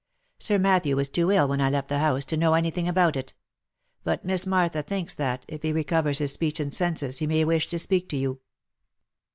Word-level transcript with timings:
Sir 0.39 0.57
Matthew 0.57 0.95
was 0.95 1.09
too 1.09 1.31
ill, 1.31 1.47
when 1.47 1.61
I 1.61 1.69
left 1.69 1.87
the 1.87 1.99
house, 1.99 2.25
to 2.25 2.35
know 2.35 2.55
any 2.55 2.71
thing 2.71 2.87
about 2.87 3.15
it; 3.15 3.35
but 4.03 4.25
Miss 4.25 4.47
Martha 4.47 4.81
thinks 4.81 5.13
that, 5.13 5.45
if 5.47 5.61
he 5.61 5.71
recovers 5.71 6.17
his 6.17 6.33
speech 6.33 6.59
and 6.59 6.73
senses, 6.73 7.19
he 7.19 7.27
may 7.27 7.45
wish 7.45 7.67
to 7.67 7.77
speak 7.77 8.09
to 8.09 8.17
you." 8.17 8.39